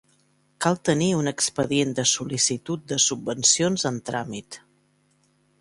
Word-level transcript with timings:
Cal 0.65 0.79
tenir 0.87 1.09
un 1.17 1.31
expedient 1.31 1.93
de 2.01 2.07
sol·licitud 2.13 2.89
de 2.93 3.01
subvencions 3.07 3.89
en 3.91 4.03
tràmit. 4.11 4.63